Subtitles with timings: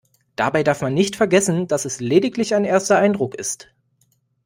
[0.35, 3.67] Dabei darf man nicht vergessen, dass es lediglich ein erster Eindruck ist.